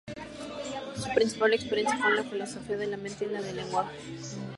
Su 0.95 1.13
principal 1.13 1.53
experiencia 1.53 1.95
fue 1.99 2.07
en 2.09 2.15
la 2.15 2.23
filosofía 2.23 2.75
de 2.75 2.87
la 2.87 2.97
mente 2.97 3.23
y 3.25 3.29
la 3.31 3.39
del 3.39 3.55
lenguaje. 3.57 3.95